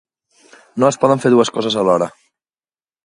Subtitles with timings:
[0.83, 2.09] No es poden fer dues coses alhora.